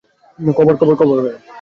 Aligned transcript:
Cover, 0.39 0.75
cover 0.79 0.95
fire. 0.99 1.35